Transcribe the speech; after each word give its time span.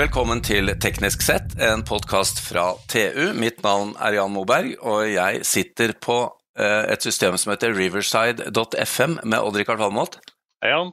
Velkommen 0.00 0.38
til 0.40 0.70
Teknisk 0.80 1.20
sett, 1.20 1.50
en 1.60 1.82
podkast 1.84 2.38
fra 2.40 2.70
TU. 2.88 3.34
Mitt 3.36 3.58
navn 3.60 3.90
er 4.00 4.14
Jan 4.16 4.32
Moberg, 4.32 4.70
og 4.80 5.02
jeg 5.10 5.42
sitter 5.44 5.92
på 6.00 6.14
eh, 6.56 6.86
et 6.94 7.04
system 7.04 7.36
som 7.36 7.50
heter 7.52 7.74
riverside.fm 7.76 9.18
med 9.28 9.36
Odd-Rikard 9.36 9.82
Valmot. 9.82 10.16
Hei, 10.64 10.70
Jan. 10.72 10.92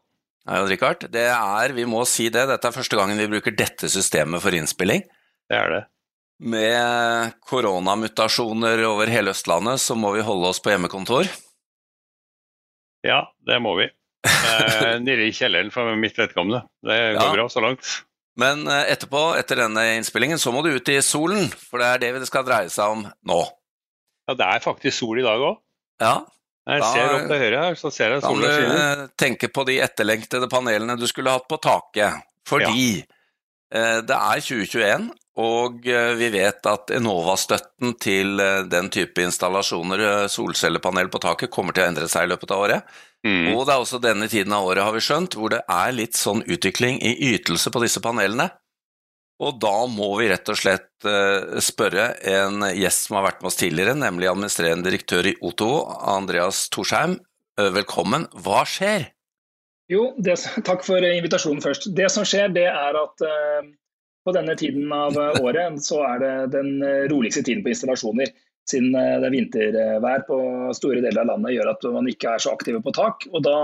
Hei, 0.50 0.58
Odd-Rikard. 0.60 1.06
Det 1.14 1.24
er, 1.30 1.76
vi 1.78 1.86
må 1.88 2.02
si 2.10 2.28
det, 2.34 2.50
dette 2.50 2.68
er 2.68 2.76
første 2.76 3.00
gangen 3.00 3.22
vi 3.22 3.30
bruker 3.32 3.56
dette 3.56 3.88
systemet 3.94 4.44
for 4.44 4.58
innspilling. 4.58 5.06
Det 5.48 5.56
er 5.62 5.72
det. 5.72 5.82
Med 6.44 7.38
koronamutasjoner 7.48 8.84
over 8.90 9.14
hele 9.14 9.32
Østlandet, 9.32 9.80
så 9.86 9.96
må 9.96 10.12
vi 10.18 10.26
holde 10.28 10.52
oss 10.52 10.60
på 10.60 10.74
hjemmekontor. 10.74 11.32
Ja, 13.08 13.24
det 13.48 13.62
må 13.64 13.78
vi. 13.80 13.88
Eh, 14.28 14.98
nede 15.00 15.30
i 15.30 15.32
kjelleren 15.32 15.72
for 15.72 15.96
mitt 15.96 16.20
vedkommende. 16.20 16.66
Det 16.84 17.00
går 17.16 17.24
Ja. 17.24 17.34
bra 17.40 17.48
så 17.48 17.64
langt. 17.64 18.02
Men 18.38 18.68
eh, 18.70 18.84
etterpå, 18.94 19.22
etter 19.40 19.64
denne 19.64 19.84
innspillingen, 19.98 20.38
så 20.42 20.52
må 20.54 20.62
du 20.66 20.70
ut 20.76 20.90
i 20.94 21.00
solen, 21.02 21.48
for 21.50 21.82
det 21.82 21.88
er 21.96 22.02
det 22.06 22.12
det 22.22 22.30
skal 22.30 22.46
dreie 22.46 22.70
seg 22.70 22.94
om 22.98 23.06
nå. 23.26 23.40
Ja, 24.28 24.36
det 24.38 24.46
er 24.46 24.64
faktisk 24.66 24.98
sol 25.00 25.20
i 25.22 25.26
dag 25.26 25.40
òg. 25.42 25.58
Ja, 26.04 26.16
Jeg 26.68 26.82
Da- 26.84 26.88
ser 26.94 27.14
opp 27.16 27.30
til 27.32 27.40
høyre 27.40 27.60
her, 27.64 27.76
så 27.80 27.90
ser 27.96 28.12
jeg 28.12 28.22
Kan 28.22 28.36
du 28.36 28.42
Da 28.44 28.56
skinner. 28.58 28.96
du 29.08 29.14
tenke 29.18 29.48
på 29.56 29.64
de 29.66 29.78
etterlengtede 29.80 30.50
panelene 30.52 30.98
du 31.00 31.06
skulle 31.08 31.32
hatt 31.32 31.48
på 31.48 31.58
taket? 31.64 32.22
Fordi 32.46 33.06
eh, 33.72 34.02
det 34.02 34.18
er 34.18 34.42
2021, 34.44 35.08
og 35.38 35.88
eh, 35.88 36.14
vi 36.20 36.28
vet 36.34 36.66
at 36.68 36.92
Enova-støtten 36.92 37.96
til 38.04 38.40
eh, 38.44 38.64
den 38.68 38.90
type 38.92 39.16
installasjoner, 39.24 40.00
eh, 40.24 40.28
solcellepanel 40.28 41.08
på 41.14 41.20
taket, 41.24 41.50
kommer 41.50 41.72
til 41.74 41.86
å 41.86 41.88
endre 41.88 42.08
seg 42.12 42.28
i 42.28 42.32
løpet 42.36 42.52
av 42.52 42.66
året. 42.68 42.84
Mm. 43.28 43.52
Og 43.56 43.66
det 43.68 43.74
er 43.74 43.82
også 43.82 44.00
denne 44.02 44.30
tiden 44.32 44.54
av 44.56 44.68
året, 44.70 44.86
har 44.86 44.96
vi 44.96 45.04
skjønt, 45.04 45.36
hvor 45.36 45.52
det 45.52 45.64
er 45.68 45.96
litt 45.96 46.16
sånn 46.16 46.46
utvikling 46.48 47.02
i 47.04 47.16
ytelse 47.34 47.74
på 47.74 47.82
disse 47.84 48.02
panelene. 48.04 48.50
Og 49.44 49.60
da 49.62 49.86
må 49.92 50.10
vi 50.18 50.30
rett 50.32 50.50
og 50.50 50.58
slett 50.58 51.06
eh, 51.06 51.60
spørre 51.62 52.10
en 52.26 52.64
gjest 52.74 53.06
som 53.06 53.20
har 53.20 53.28
vært 53.28 53.44
med 53.44 53.52
oss 53.52 53.60
tidligere, 53.60 53.94
nemlig 53.98 54.32
administrerende 54.32 54.88
direktør 54.88 55.30
i 55.30 55.36
O2, 55.46 55.68
Andreas 56.16 56.64
Torsheim. 56.74 57.20
Eh, 57.60 57.70
Velkommen. 57.76 58.26
Hva 58.34 58.64
skjer? 58.70 59.12
Jo, 59.94 60.10
det, 60.18 60.40
takk 60.70 60.82
for 60.88 61.06
invitasjonen 61.06 61.62
først. 61.62 61.92
Det 61.98 62.10
som 62.14 62.26
skjer, 62.26 62.50
det 62.56 62.66
er 62.72 62.98
at 62.98 63.28
eh, 63.28 63.70
på 64.26 64.34
denne 64.36 64.58
tiden 64.60 64.90
av 64.92 65.16
året 65.40 65.78
så 65.86 66.02
er 66.04 66.24
det 66.24 66.34
den 66.58 66.82
roligste 67.08 67.46
tiden 67.48 67.62
på 67.64 67.72
installasjoner. 67.72 68.34
Siden 68.68 68.96
eh, 68.96 69.16
det 69.22 69.30
er 69.30 69.36
vintervær 69.36 70.26
på 70.28 70.38
store 70.76 71.02
deler 71.04 71.24
av 71.24 71.32
landet 71.32 71.56
gjør 71.56 71.72
at 71.72 71.88
man 71.94 72.10
ikke 72.12 72.34
er 72.34 72.44
så 72.44 72.54
aktive 72.56 72.82
på 72.84 72.94
tak. 72.96 73.28
Og 73.32 73.44
da 73.46 73.58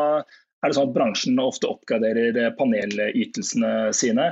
er 0.64 0.72
det 0.72 0.78
sånn 0.78 0.90
at 0.92 0.96
bransjen 0.96 1.42
ofte 1.44 1.70
oppgraderer 1.72 2.40
eh, 2.40 2.54
panelytelsene 2.60 3.92
sine. 3.96 4.32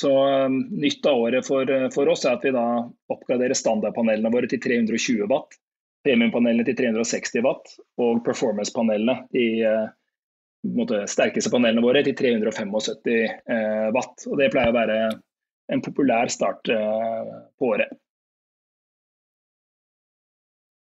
Så 0.00 0.10
eh, 0.12 0.58
nytt 0.84 1.08
av 1.08 1.24
året 1.24 1.48
for, 1.48 1.72
for 1.94 2.12
oss 2.12 2.26
er 2.26 2.36
at 2.36 2.44
vi 2.44 2.52
da 2.56 2.66
oppgraderer 3.12 3.56
standardpanelene 3.56 4.32
våre 4.34 4.50
til 4.50 4.60
320 4.62 5.24
watt. 5.32 5.56
Premiumpanelene 6.04 6.64
til 6.68 6.76
360 6.78 7.44
watt 7.44 7.74
og 8.00 8.22
performance-panelene 8.24 9.18
de 9.36 9.48
måte, 10.72 11.02
sterkeste 11.12 11.52
panelene 11.52 11.84
våre 11.84 12.00
til 12.04 12.16
375 12.16 13.10
eh, 13.12 13.88
watt. 13.96 14.28
Og 14.28 14.36
det 14.40 14.52
pleier 14.52 14.72
å 14.72 14.76
være 14.76 15.00
en 15.70 15.82
populær 15.84 16.28
start 16.32 16.66
på 16.66 17.68
året. 17.68 17.92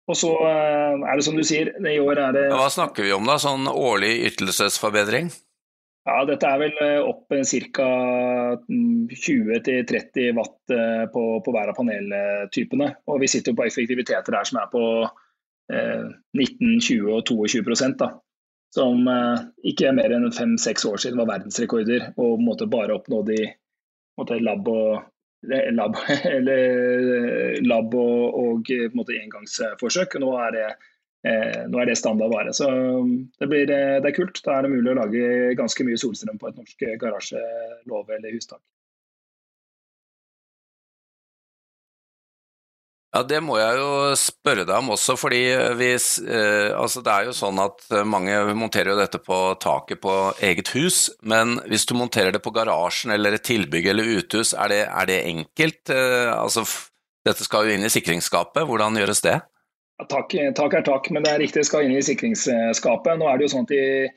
Og 0.09 0.17
så 0.17 0.31
eh, 0.47 0.97
er 1.05 1.19
det 1.19 1.25
som 1.25 1.37
du 1.37 1.43
sier, 1.45 1.71
i 1.77 1.99
år 2.01 2.19
er 2.19 2.35
det 2.35 2.47
Hva 2.51 2.67
snakker 2.73 3.05
vi 3.05 3.13
om 3.15 3.27
da? 3.29 3.37
Sånn 3.41 3.69
årlig 3.69 4.15
ytelsesforbedring? 4.31 5.29
Ja, 6.09 6.23
dette 6.25 6.49
er 6.49 6.57
vel 6.63 6.79
eh, 6.81 6.99
opp 7.05 7.29
ca. 7.29 7.89
20-30 8.65 10.31
watt 10.37 10.73
eh, 10.73 11.05
på, 11.13 11.25
på 11.45 11.53
hver 11.53 11.69
av 11.69 11.77
paneltypene. 11.77 12.87
Og 13.05 13.21
vi 13.21 13.29
sitter 13.29 13.53
jo 13.53 13.59
på 13.59 13.67
effektiviteter 13.67 14.33
der 14.33 14.49
som 14.49 14.57
er 14.63 14.71
på 14.73 14.83
eh, 15.05 16.09
19, 16.33 16.81
20 16.81 17.13
og 17.13 17.21
22 17.29 17.61
prosent, 17.67 18.01
da. 18.01 18.09
Som 18.73 19.05
eh, 19.11 19.45
ikke 19.69 19.91
er 19.91 19.97
mer 19.99 20.15
enn 20.15 20.31
fem-seks 20.33 20.87
år 20.89 20.97
siden 21.03 21.21
var 21.21 21.29
verdensrekorder, 21.35 22.09
og 22.15 22.23
på 22.23 22.33
en 22.39 22.47
måte 22.49 22.69
bare 22.71 22.97
oppnådd 22.97 23.33
i 23.37 23.43
måte, 24.17 24.41
lab 24.41 24.67
og 24.73 25.05
Lab, 25.73 25.97
eller 26.35 27.61
lab 27.65 27.95
og, 27.97 28.39
og 28.41 28.67
på 28.67 28.77
en 28.85 28.97
måte 28.99 29.17
engangsforsøk. 29.17 30.19
Nå 30.21 30.35
er 30.37 30.57
det 30.57 30.65
Eh, 31.21 31.67
nå 31.69 31.77
er 31.77 31.85
det 31.85 31.99
standard 31.99 32.33
vare. 32.33 32.53
Så 32.53 32.67
um, 32.71 33.11
det, 33.39 33.47
blir, 33.49 33.69
eh, 33.69 33.99
det 34.01 34.09
er 34.09 34.15
kult. 34.15 34.41
Da 34.45 34.57
er 34.57 34.65
det 34.65 34.73
mulig 34.73 34.93
å 34.93 34.97
lage 35.03 35.53
ganske 35.59 35.85
mye 35.85 35.99
solstrøm 36.01 36.39
på 36.41 36.49
et 36.49 36.57
norsk 36.57 36.85
garasje, 37.01 37.41
låve 37.89 38.17
eller 38.17 38.33
hustak. 38.33 38.61
Det 43.27 43.39
må 43.43 43.57
jeg 43.59 43.77
jo 43.79 43.89
spørre 44.19 44.65
deg 44.67 44.75
om 44.77 44.93
også, 44.95 45.15
fordi 45.19 45.41
hvis, 45.79 46.07
eh, 46.23 46.71
altså 46.77 47.03
det 47.05 47.13
er 47.13 47.29
jo 47.29 47.35
sånn 47.35 47.59
at 47.63 47.85
mange 48.07 48.35
monterer 48.57 48.93
jo 48.93 48.99
dette 48.99 49.21
på 49.21 49.39
taket 49.61 50.01
på 50.03 50.15
eget 50.43 50.71
hus, 50.75 51.09
men 51.21 51.59
hvis 51.69 51.85
du 51.89 51.95
monterer 51.97 52.33
det 52.35 52.43
på 52.43 52.53
garasjen 52.55 53.13
eller 53.15 53.37
et 53.37 53.45
tilbygg 53.47 53.91
eller 53.91 54.15
uthus, 54.17 54.53
er 54.53 54.73
det, 54.73 54.81
er 54.87 55.09
det 55.09 55.19
enkelt? 55.31 55.93
Eh, 55.93 56.31
altså, 56.33 56.65
dette 57.27 57.45
skal 57.45 57.67
jo 57.67 57.75
inn 57.75 57.85
i 57.85 57.93
sikringsskapet, 57.93 58.65
hvordan 58.67 58.97
gjøres 59.01 59.23
det? 59.25 59.39
Ja, 60.01 60.07
Tak, 60.09 60.33
tak 60.57 60.73
er 60.73 60.81
tak, 60.81 61.11
men 61.13 61.21
det 61.21 61.29
er 61.29 61.43
riktig, 61.43 61.61
det 61.61 61.69
skal 61.69 61.85
inn 61.85 61.93
i 61.93 62.01
sikringsskapet. 62.01 63.19
Nå 63.19 63.27
er 63.29 63.37
det 63.37 63.45
jo 63.45 63.51
sånn 63.53 63.67
at 63.67 63.73
de 63.75 64.09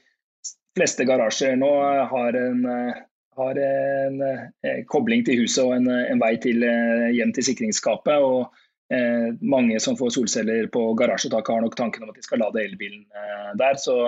fleste 0.78 1.04
garasjer 1.04 1.58
nå 1.60 1.68
har 2.08 2.38
en, 2.40 2.62
eh, 2.72 3.02
har 3.36 3.58
en 3.60 4.22
en 4.24 4.84
kobling 4.88 5.24
til 5.26 5.42
huset 5.42 5.64
og 5.64 5.74
en, 5.76 5.90
en 5.90 6.22
vei 6.22 6.36
til, 6.40 6.62
eh, 6.64 7.10
hjem 7.18 7.34
til 7.36 7.48
sikringsskapet. 7.50 8.16
og 8.16 8.48
eh, 8.92 9.32
Mange 9.40 9.80
som 9.80 9.96
får 9.96 10.10
solceller 10.18 10.68
på 10.72 10.86
garasjetaket 10.98 11.54
har 11.54 11.64
nok 11.64 11.76
tanken 11.78 12.04
om 12.04 12.12
at 12.12 12.18
de 12.20 12.26
skal 12.26 12.42
lade 12.44 12.62
elbilen 12.64 13.04
eh, 13.08 13.50
der. 13.60 13.80
Så 13.80 13.98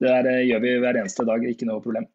det 0.00 0.08
der 0.10 0.30
eh, 0.32 0.44
gjør 0.50 0.64
vi 0.64 0.74
hver 0.82 1.00
eneste 1.02 1.26
dag, 1.28 1.46
ikke 1.48 1.68
noe 1.68 1.82
problem. 1.84 2.06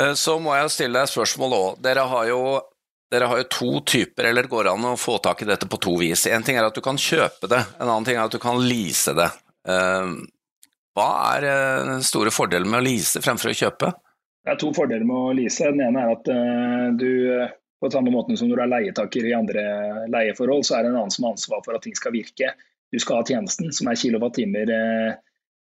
Eh, 0.00 0.14
Så 0.14 0.38
må 0.42 0.54
jeg 0.56 0.72
stille 0.74 0.98
deg 0.98 1.08
et 1.08 1.14
spørsmål 1.14 1.58
òg. 1.58 1.82
Dere 1.84 2.06
dere 3.12 3.28
har 3.30 3.38
jo 3.38 3.50
to 3.52 3.80
typer, 3.86 4.26
eller 4.26 4.42
det 4.46 4.50
går 4.50 4.66
an 4.72 4.86
å 4.88 4.96
få 4.98 5.18
tak 5.22 5.44
i 5.44 5.46
dette 5.46 5.68
på 5.70 5.78
to 5.78 5.92
vis. 6.00 6.24
En 6.26 6.42
ting 6.42 6.56
er 6.58 6.66
at 6.66 6.74
du 6.74 6.80
kan 6.82 6.96
kjøpe 6.98 7.46
det, 7.46 7.60
en 7.78 7.86
annen 7.86 8.06
ting 8.08 8.16
er 8.16 8.24
at 8.24 8.32
du 8.34 8.40
kan 8.42 8.58
lease 8.58 9.14
det. 9.14 9.28
Eh, 9.68 10.14
Hva 10.94 11.06
er 11.34 11.46
eh, 11.50 11.84
den 11.90 12.02
store 12.06 12.32
fordelen 12.34 12.70
med 12.70 12.82
å 12.82 12.86
lease 12.86 13.22
fremfor 13.22 13.52
å 13.52 13.58
kjøpe? 13.60 13.92
Det 14.44 14.52
er 14.52 14.60
to 14.60 14.70
fordeler 14.76 15.06
med 15.08 15.16
å 15.16 15.34
lease. 15.36 15.70
Den 15.72 15.82
ene 15.86 16.02
er 16.04 16.14
at 16.14 16.30
eh, 16.32 16.88
du 17.00 17.10
eh, 17.32 17.52
på 17.80 17.90
samme 17.92 18.12
måte 18.12 18.36
som 18.36 18.48
når 18.48 18.60
du 18.60 18.64
er 18.64 18.72
leietaker 18.72 19.28
i 19.28 19.36
andre 19.36 19.62
leieforhold, 20.12 20.64
så 20.64 20.78
er 20.78 20.84
det 20.84 20.92
en 20.92 20.98
annen 21.02 21.12
som 21.12 21.26
har 21.26 21.36
ansvar 21.36 21.62
for 21.64 21.76
at 21.76 21.84
ting 21.84 21.96
skal 21.96 22.14
virke. 22.14 22.52
Du 22.92 23.00
skal 23.02 23.20
ha 23.20 23.28
tjenesten, 23.28 23.72
som 23.74 23.88
er 23.90 23.98
kilowattimer 24.00 24.72
eh, 24.72 25.16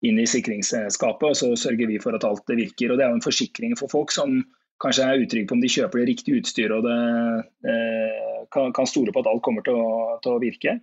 inn 0.08 0.22
i 0.22 0.28
sikringsskapet, 0.30 1.26
og 1.32 1.38
så 1.38 1.52
sørger 1.58 1.90
vi 1.90 2.00
for 2.02 2.18
at 2.18 2.26
alt 2.28 2.54
virker. 2.54 2.94
Og 2.94 2.98
Det 3.00 3.06
er 3.06 3.12
jo 3.12 3.20
en 3.20 3.26
forsikring 3.26 3.74
for 3.80 3.92
folk 3.92 4.14
som 4.14 4.40
kanskje 4.82 5.06
er 5.06 5.24
utrygge 5.24 5.50
på 5.50 5.58
om 5.58 5.64
de 5.64 5.72
kjøper 5.74 6.02
det 6.02 6.08
riktige 6.12 6.42
utstyret 6.42 6.76
og 6.78 6.86
det, 6.86 6.98
eh, 7.70 8.46
kan, 8.54 8.74
kan 8.78 8.90
stole 8.90 9.14
på 9.14 9.24
at 9.24 9.30
alt 9.32 9.44
kommer 9.46 9.66
til 9.66 9.78
å, 9.78 10.18
til 10.24 10.36
å 10.38 10.42
virke. 10.42 10.78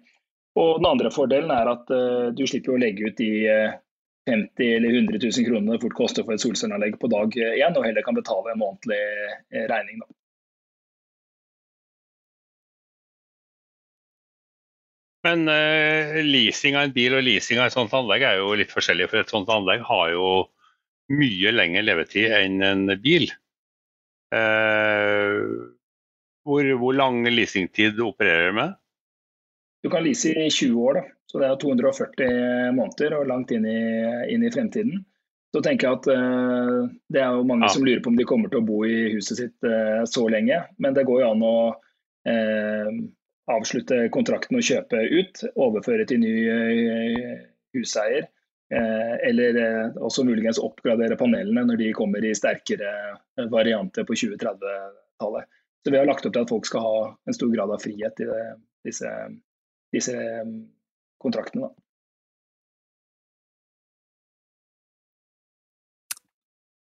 Og 0.59 0.79
Den 0.81 0.91
andre 0.91 1.11
fordelen 1.15 1.51
er 1.55 1.71
at 1.71 1.91
eh, 1.95 2.31
du 2.35 2.45
slipper 2.47 2.75
å 2.75 2.81
legge 2.83 3.11
ut 3.11 3.19
de 3.19 3.31
eh, 3.51 3.77
50 4.31 4.75
eller 4.77 4.95
100 4.95 5.19
000 5.23 5.47
kroner 5.49 5.81
fort 5.83 5.97
koster 5.99 6.25
for 6.25 6.35
et 6.35 6.43
solcelleanlegg 6.43 6.97
på 7.01 7.11
dag 7.13 7.35
én, 7.37 7.77
og 7.77 7.85
heller 7.85 8.05
kan 8.07 8.17
betale 8.17 8.55
en 8.55 8.61
månedlig 8.63 9.01
eh, 9.53 9.67
regning. 9.69 10.01
Da. 10.01 10.09
Men 15.25 15.49
eh, 15.49 16.19
leasing 16.25 16.77
av 16.77 16.89
en 16.89 16.97
bil 16.97 17.17
og 17.17 17.25
leasing 17.25 17.61
av 17.61 17.71
et 17.71 17.77
sånt 17.77 17.95
anlegg 17.97 18.27
er 18.29 18.41
jo 18.41 18.53
litt 18.61 18.73
forskjellig. 18.73 19.09
For 19.13 19.23
et 19.23 19.33
sånt 19.33 19.53
anlegg 19.53 19.85
har 19.89 20.11
jo 20.13 20.29
mye 21.15 21.53
lengre 21.53 21.85
levetid 21.85 22.33
enn 22.33 22.61
en 22.65 22.85
bil. 23.01 23.31
Eh, 24.37 25.41
hvor, 26.45 26.71
hvor 26.81 26.97
lang 26.97 27.23
leasingtid 27.29 28.01
opererer 28.05 28.53
du 28.53 28.59
med? 28.61 28.77
Du 29.85 29.91
kan 29.93 30.05
lease 30.05 30.33
i 30.33 30.49
20 30.49 30.81
år, 30.81 31.01
da. 31.01 31.14
Så 31.35 31.41
det 31.43 31.49
er 31.51 31.57
240 31.59 32.75
måneder 32.77 33.17
og 33.19 33.27
langt 33.27 33.51
inn 33.51 33.65
i, 33.67 33.81
inn 34.31 34.45
i 34.47 34.51
fremtiden. 34.55 35.01
Så 35.51 35.63
tenker 35.67 35.89
jeg 35.89 35.99
at 35.99 36.07
uh, 36.15 36.85
Det 37.11 37.19
er 37.25 37.35
jo 37.35 37.47
mange 37.47 37.67
Ja. 37.67 37.73
som 37.75 37.83
lurer 37.83 38.03
på 38.05 38.13
om 38.13 38.19
de 38.19 38.27
kommer 38.27 38.53
til 38.53 38.61
å 38.61 38.67
bo 38.69 38.85
i 38.87 39.09
huset 39.17 39.41
sitt 39.41 39.67
uh, 39.67 40.07
så 40.07 40.29
lenge. 40.31 40.61
Men 40.79 40.95
det 40.95 41.03
går 41.09 41.25
jo 41.25 41.31
an 41.33 41.43
å 41.43 41.57
uh, 41.75 42.93
avslutte 43.51 43.99
kontrakten 44.15 44.61
og 44.61 44.67
kjøpe 44.67 45.03
ut. 45.11 45.43
Overføre 45.59 46.07
til 46.07 46.23
ny 46.23 46.37
huseier. 47.75 48.31
Eller 48.75 49.59
også 50.03 50.25
muligens 50.25 50.59
oppgradere 50.59 51.19
panelene 51.21 51.67
når 51.69 51.83
de 51.83 51.91
kommer 51.95 52.25
i 52.25 52.33
sterkere 52.35 52.89
varianter 53.53 54.07
på 54.09 54.17
2030-tallet. 54.17 55.51
Så 55.85 55.93
Vi 55.93 55.99
har 55.99 56.09
lagt 56.09 56.25
opp 56.27 56.33
til 56.33 56.47
at 56.47 56.55
folk 56.55 56.67
skal 56.67 56.87
ha 56.87 56.97
en 57.13 57.37
stor 57.37 57.53
grad 57.53 57.75
av 57.75 57.83
frihet 57.85 58.23
i 58.25 58.31
det, 58.31 58.41
disse, 58.89 59.13
disse 59.93 60.17
eh, 61.25 61.27
kontraktene. 61.27 61.69
Da. 61.69 61.81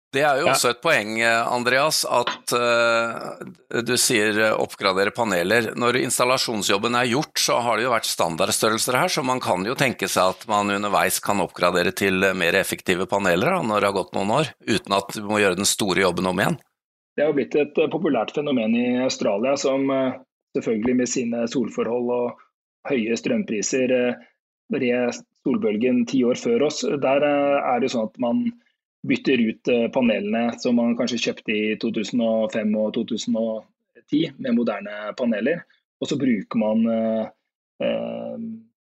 Det 0.08 0.22
er 0.24 0.38
jo 0.40 0.46
også 0.48 0.70
et 0.72 0.78
poeng, 0.80 1.18
Andreas, 1.20 1.98
at 2.08 2.52
uh, 2.56 3.82
du 3.84 3.92
sier 4.00 4.38
oppgradere 4.54 5.12
paneler. 5.12 5.74
Når 5.76 5.98
installasjonsjobben 6.00 6.96
er 6.96 7.10
gjort, 7.10 7.34
så 7.36 7.58
har 7.60 7.76
det 7.76 7.84
jo 7.84 7.92
vært 7.92 8.08
standardstørrelser 8.08 8.96
her, 8.96 9.12
så 9.12 9.24
man 9.26 9.42
kan 9.44 9.66
jo 9.68 9.76
tenke 9.76 10.08
seg 10.08 10.32
at 10.32 10.46
man 10.48 10.72
underveis 10.78 11.20
kan 11.20 11.44
oppgradere 11.44 11.92
til 11.92 12.24
mer 12.40 12.56
effektive 12.56 13.04
paneler 13.10 13.52
da, 13.52 13.60
når 13.60 13.84
det 13.84 13.90
har 13.90 13.98
gått 13.98 14.16
noen 14.16 14.32
år, 14.38 14.50
uten 14.64 14.96
at 14.96 15.12
du 15.12 15.28
må 15.28 15.42
gjøre 15.42 15.60
den 15.60 15.68
store 15.68 16.06
jobben 16.06 16.32
om 16.32 16.40
igjen. 16.40 16.56
Det 17.18 17.28
har 17.28 17.36
blitt 17.36 17.60
et 17.60 17.84
populært 17.92 18.32
fenomen 18.32 18.78
i 18.80 18.88
Australia, 19.04 19.58
som 19.60 19.92
selvfølgelig 20.56 20.96
med 21.02 21.12
sine 21.12 21.44
solforhold 21.52 22.12
og 22.16 22.42
høye 22.88 23.16
strømpriser 23.20 23.92
red 24.74 25.16
solbølgen 25.42 26.04
ti 26.08 26.22
år 26.28 26.38
før 26.40 26.66
oss. 26.68 26.82
Der 26.84 27.24
er 27.24 27.80
det 27.80 27.92
sånn 27.92 28.08
at 28.10 28.18
man 28.22 28.46
bytter 29.08 29.40
ut 29.40 29.70
eh, 29.72 29.88
panelene 29.94 30.52
som 30.60 30.78
man 30.78 30.96
kanskje 30.98 31.20
kjøpte 31.28 31.54
i 31.54 31.74
2005 31.80 32.72
og 32.76 32.94
2010 32.98 34.38
med 34.42 34.56
moderne 34.58 35.12
paneler. 35.18 35.62
Og 36.02 36.10
så 36.10 36.18
bruker 36.18 36.60
man, 36.60 36.84
eh, 36.86 37.26
eh, 37.86 38.38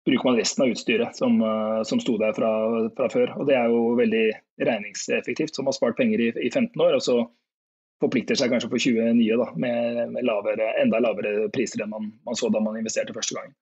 bruker 0.06 0.30
man 0.30 0.38
resten 0.38 0.64
av 0.64 0.74
utstyret 0.74 1.16
som, 1.16 1.40
eh, 1.42 1.82
som 1.82 2.00
sto 2.02 2.16
der 2.18 2.32
fra, 2.36 2.50
fra, 2.96 3.08
før. 3.08 3.36
Og 3.38 3.46
Det 3.46 3.56
er 3.56 3.68
jo 3.68 3.94
veldig 3.98 4.26
regningseffektivt. 4.60 5.58
Man 5.58 5.66
har 5.66 5.78
spart 5.78 5.96
penger 5.96 6.20
i, 6.20 6.32
i 6.46 6.50
15 6.50 6.80
år, 6.80 6.94
og 6.94 7.02
så 7.02 7.18
forplikter 8.00 8.34
seg 8.38 8.50
kanskje 8.50 8.70
på 8.70 8.80
20 8.80 9.14
nye 9.14 9.36
da, 9.36 9.50
med, 9.56 10.12
med 10.14 10.24
lavere, 10.24 10.72
enda 10.80 11.02
lavere 11.02 11.50
priser 11.52 11.82
enn 11.84 11.92
man, 11.92 12.12
man 12.24 12.38
så 12.38 12.48
da 12.48 12.62
man 12.64 12.78
investerte 12.80 13.12
første 13.12 13.36
gang. 13.36 13.52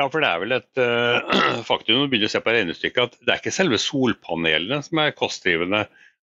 Ja, 0.00 0.08
for 0.10 0.24
det 0.24 0.28
er 0.28 0.40
vel 0.42 0.56
et 0.56 0.80
uh, 0.82 1.62
faktum 1.68 2.00
når 2.00 2.08
du 2.08 2.12
begynner 2.14 2.30
å 2.30 2.34
se 2.34 2.42
på 2.42 2.54
regnestykket 2.54 3.04
at 3.04 3.18
det 3.20 3.34
er 3.34 3.42
ikke 3.42 3.54
selve 3.54 3.78
solpanelene 3.78 4.80
som 4.82 5.00
er 5.02 5.14
kostdrivende. 5.14 5.84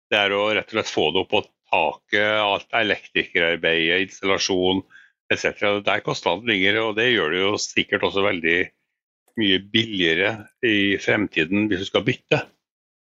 Det 0.09 0.17
er 0.17 0.33
å 0.33 0.47
rett 0.57 0.71
og 0.71 0.79
slett 0.79 0.93
få 0.93 1.09
det 1.13 1.21
opp 1.21 1.33
på 1.35 1.43
taket, 1.69 2.39
alt 2.41 2.71
elektrikerarbeidet, 2.73 4.07
installasjon 4.07 4.81
etc. 5.29 5.81
Der 5.85 6.01
kostnaden 6.01 6.49
ligger, 6.49 6.79
og 6.87 6.95
det 6.97 7.11
gjør 7.11 7.35
det 7.35 7.41
jo 7.43 7.51
sikkert 7.61 8.07
også 8.07 8.25
veldig 8.25 8.59
mye 9.39 9.59
billigere 9.71 10.31
i 10.65 10.97
fremtiden 10.99 11.69
hvis 11.69 11.85
du 11.85 11.89
skal 11.91 12.07
bytte. 12.07 12.41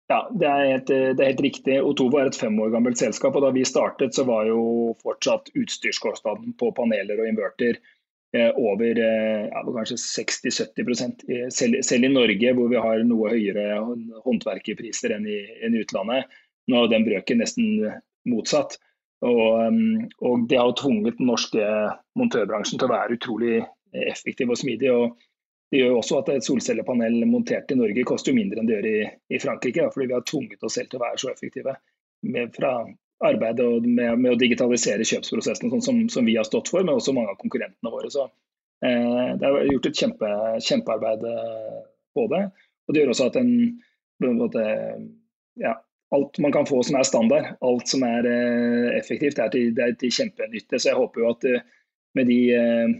Ja, 0.09 0.23
det 0.33 0.49
er, 0.49 0.63
helt, 0.73 0.89
det 0.89 1.21
er 1.21 1.31
helt 1.31 1.45
riktig. 1.45 1.77
Otovo 1.85 2.17
er 2.19 2.31
et 2.31 2.37
fem 2.37 2.55
år 2.59 2.71
gammelt 2.73 2.97
selskap. 2.97 3.35
og 3.37 3.45
Da 3.45 3.51
vi 3.53 3.63
startet, 3.67 4.15
så 4.17 4.25
var 4.25 4.47
jo 4.49 4.91
fortsatt 5.05 5.51
utstyrskostnaden 5.53 6.55
på 6.57 6.71
paneler 6.75 7.21
og 7.21 7.29
inverter 7.29 7.77
over 8.37 8.99
eh, 8.99 9.47
ja, 9.49 9.63
kanskje 9.73 9.95
60-70 9.97 11.49
selv, 11.49 11.81
selv 11.81 12.05
i 12.05 12.11
Norge, 12.13 12.53
hvor 12.53 12.69
vi 12.69 12.81
har 12.81 13.01
noe 13.07 13.31
høyere 13.33 13.79
håndverkerpriser 14.25 15.15
enn 15.15 15.25
i, 15.25 15.39
enn 15.65 15.77
i 15.77 15.81
utlandet. 15.81 16.29
Nå 16.69 16.83
er 16.83 16.91
den 16.91 17.07
brøken 17.07 17.41
nesten 17.41 17.87
motsatt. 18.29 18.77
Og, 19.25 19.41
um, 19.65 20.05
og, 20.21 20.45
det 20.47 20.59
har 20.59 20.75
tvunget 20.79 21.17
den 21.17 21.27
norske 21.27 21.65
montørbransjen 22.19 22.79
til 22.79 22.87
å 22.87 22.93
være 22.93 23.17
utrolig 23.17 23.57
effektiv 24.07 24.53
og 24.53 24.61
smidig. 24.61 24.93
og 24.93 25.17
Det 25.71 25.81
gjør 25.81 25.97
også 25.97 26.21
at 26.21 26.31
et 26.35 26.45
solcellepanel 26.45 27.25
montert 27.27 27.73
i 27.73 27.79
Norge 27.79 28.05
koster 28.07 28.37
mindre 28.37 28.61
enn 28.61 28.69
det 28.69 28.77
gjør 28.77 28.89
i, 28.93 28.99
i 29.35 29.41
Frankrike. 29.41 29.89
fordi 29.93 30.11
vi 30.11 30.15
har 30.15 30.27
tvunget 30.29 30.63
oss 30.63 30.77
selv 30.77 30.93
til 30.93 31.01
å 31.01 31.05
være 31.07 31.21
så 31.23 31.33
effektive. 31.33 31.75
Med, 32.29 32.53
fra 32.55 32.73
arbeidet 33.25 33.67
med, 33.85 34.19
med, 34.19 34.31
å 34.31 34.39
digitalisere 34.39 35.07
kjøpsprosessen, 35.07 35.71
sånn 35.71 35.83
som, 35.83 35.99
som, 36.11 36.27
vi 36.27 36.37
har 36.39 36.47
stått 36.47 36.71
for, 36.71 36.85
men 36.85 36.95
også 36.95 37.15
mange 37.15 37.33
av 37.33 37.39
konkurrentene 37.41 37.91
våre. 37.91 38.11
Så 38.13 38.25
eh, 38.85 39.35
Det 39.39 39.49
er 39.49 39.71
gjort 39.73 39.89
et 39.89 40.01
kjempe, 40.03 40.31
kjempearbeid 40.65 41.25
eh, 41.27 41.79
på 42.15 42.27
det. 42.31 42.45
Og 42.87 42.95
det 42.95 43.03
gjør 43.03 43.13
også 43.13 43.29
at 43.29 43.39
en, 43.41 43.51
måte, 44.23 44.63
ja, 45.59 45.75
alt 46.15 46.39
man 46.41 46.55
kan 46.55 46.65
få 46.69 46.81
som 46.83 46.97
er 46.97 47.07
standard, 47.07 47.51
alt 47.65 47.91
som 47.91 48.05
er 48.07 48.25
eh, 48.29 48.95
effektivt, 48.97 49.41
er 49.41 49.51
til, 49.53 49.73
det 49.77 49.85
er 49.85 49.99
til 49.99 50.15
kjempenytte. 50.15 50.79
Så 50.79 50.91
jeg 50.91 50.99
håper 50.99 51.21
jo 51.21 51.29
at 51.33 51.45
eh, 51.49 51.67
med 52.17 52.31
de 52.31 52.39
eh, 52.55 52.95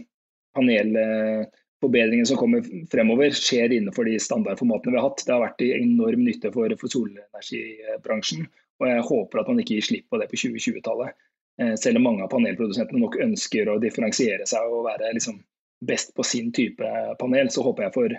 panelforbedringene 0.54 2.28
som 2.28 2.38
kommer 2.38 2.64
fremover, 2.92 3.34
skjer 3.34 3.74
innenfor 3.74 4.06
de 4.06 4.20
standardformatene 4.22 4.94
vi 4.94 5.00
har 5.00 5.08
hatt. 5.08 5.24
Det 5.26 5.34
har 5.34 5.42
vært 5.42 5.58
til 5.62 5.74
enorm 5.80 6.26
nytte 6.26 6.52
for, 6.54 6.76
for 6.80 6.92
solenergibransjen. 6.92 8.46
Og 8.80 8.88
jeg 8.88 9.04
håper 9.10 9.42
at 9.42 9.50
man 9.50 9.60
ikke 9.60 9.76
gir 9.76 9.86
slipp 9.86 10.08
på 10.10 10.20
det 10.20 10.30
på 10.30 10.40
2020-tallet. 10.40 11.16
Eh, 11.60 11.74
selv 11.76 12.00
om 12.00 12.06
mange 12.08 12.24
av 12.24 12.32
panelprodusentene 12.32 13.02
nok 13.02 13.18
ønsker 13.20 13.68
å 13.68 13.80
differensiere 13.82 14.46
seg 14.48 14.72
og 14.72 14.86
være 14.88 15.12
liksom 15.16 15.40
best 15.86 16.14
på 16.16 16.24
sin 16.24 16.52
type 16.56 16.92
panel, 17.20 17.50
så 17.52 17.64
håper 17.64 17.86
jeg 17.86 17.94
for, 17.96 18.14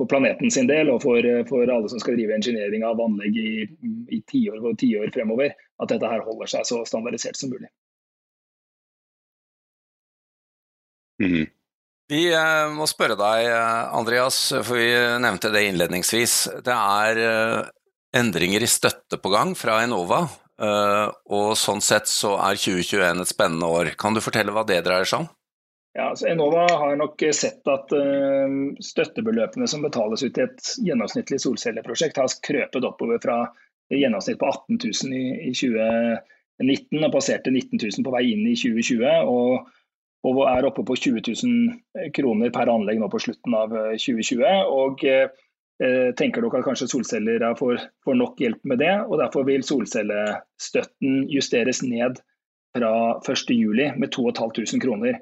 for 0.00 0.10
planeten 0.10 0.52
sin 0.52 0.68
del 0.68 0.92
og 0.92 1.02
for, 1.04 1.24
for, 1.48 1.68
alle 1.68 1.88
som 1.92 2.00
skal 2.00 2.16
drive 2.16 2.36
engineering 2.36 2.84
av 2.84 3.00
anlegg 3.00 3.36
i, 3.36 3.52
i 4.12 4.22
tiår 4.28 4.60
og 4.60 4.80
tiår 4.80 5.12
fremover, 5.14 5.52
at 5.56 5.92
dette 5.92 6.10
her 6.12 6.24
holder 6.24 6.52
seg 6.54 6.68
så 6.68 6.82
standardisert 6.88 7.36
som 7.40 7.52
mulig. 7.52 7.68
Mm. 11.20 11.48
Vi 12.08 12.22
eh, 12.32 12.66
må 12.72 12.86
spørre 12.88 13.18
deg, 13.20 13.50
eh, 13.52 13.96
Andreas, 13.98 14.36
for 14.62 14.80
vi 14.80 14.92
nevnte 15.20 15.52
det 15.52 15.66
innledningsvis. 15.68 16.36
Det 16.64 16.76
er 16.76 17.68
endringer 18.16 18.62
i 18.64 18.70
støtte 18.70 19.18
på 19.20 19.32
gang 19.32 19.54
fra 19.58 19.80
Enova, 19.84 20.22
eh, 20.62 21.08
og 21.34 21.50
sånn 21.58 21.82
sett 21.84 22.08
så 22.10 22.36
er 22.40 22.60
2021 22.60 23.24
et 23.24 23.32
spennende 23.32 23.68
år. 23.68 23.92
Kan 24.00 24.16
du 24.16 24.22
fortelle 24.24 24.54
hva 24.54 24.64
det 24.68 24.80
dreier 24.86 25.08
seg 25.08 25.24
om? 25.24 25.28
Ja, 25.96 26.10
altså 26.12 26.28
Enova 26.30 26.66
har 26.78 26.98
nok 27.00 27.22
sett 27.34 27.66
at 27.66 27.90
uh, 27.96 28.52
støttebeløpene 28.84 29.66
som 29.66 29.82
betales 29.82 30.22
ut 30.22 30.36
i 30.38 30.44
et 30.44 30.68
gjennomsnittlig 30.84 31.40
solcelleprosjekt, 31.42 32.20
har 32.20 32.36
krøpet 32.44 32.86
oppover 32.86 33.18
fra 33.22 33.38
gjennomsnitt 33.90 34.38
på 34.38 34.46
18 34.46 34.78
000 34.84 35.16
i, 35.16 35.48
i 35.48 35.54
2019 35.56 37.08
og 37.08 37.16
passerte 37.16 37.50
19 37.50 37.80
000 37.80 38.06
på 38.06 38.14
vei 38.14 38.22
inn 38.30 38.44
i 38.46 38.54
2020. 38.60 39.32
Og, 39.32 39.74
er 40.28 40.66
oppe 40.68 40.84
på 40.84 40.94
20 40.98 41.24
000 41.24 42.10
kroner 42.14 42.50
per 42.54 42.70
anlegg 42.70 43.00
nå 43.00 43.08
på 43.10 43.22
slutten 43.24 43.54
av 43.56 43.72
2020. 43.96 44.44
Eh, 44.44 44.64
og 44.68 45.04
Eh, 45.08 45.28
tenker 46.18 46.42
dere 46.42 46.58
at 46.58 46.66
kanskje 46.66 46.88
solceller 46.90 47.44
får, 47.54 47.76
får 48.02 48.16
nok 48.18 48.40
hjelp 48.42 48.64
med 48.66 48.80
det. 48.82 48.94
og 49.06 49.20
Derfor 49.20 49.44
vil 49.46 49.62
solcellestøtten 49.62 51.28
justeres 51.30 51.84
ned 51.86 52.18
fra 52.76 52.92
1.7 53.20 53.98
med 53.98 54.10
2500 54.12 54.80
kroner. 54.82 55.20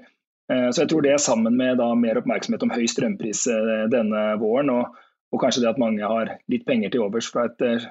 Eh, 0.53 0.71
så 0.71 0.83
jeg 0.83 0.91
tror 0.91 1.03
det 1.03 1.19
sammen 1.21 1.57
med 1.59 1.83
mer 1.99 2.21
oppmerksomhet 2.21 2.63
om 2.63 2.73
høy 2.75 2.87
strømpris 2.91 3.47
eh, 3.51 3.85
denne 3.93 4.25
våren, 4.43 4.71
og, 4.71 4.99
og, 5.33 5.41
kanskje 5.43 5.65
det 5.65 5.73
at 5.73 5.83
mange 5.83 6.07
har 6.07 6.37
litt 6.53 6.67
penger 6.69 6.93
til 6.93 7.07
overs 7.07 7.31
fra, 7.33 7.49
et, 7.51 7.89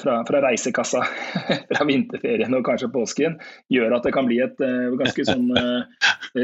fra, 0.00 0.16
fra 0.28 0.40
reisekassa 0.46 1.04
fra 1.68 1.88
vinterferien 1.88 2.56
og 2.56 2.64
kanskje 2.66 2.92
påsken, 2.94 3.36
gjør 3.72 3.98
at 3.98 4.08
det 4.08 4.14
kan 4.16 4.28
bli 4.30 4.40
et 4.44 4.56
ganske 4.98 5.28
sånn 5.28 5.52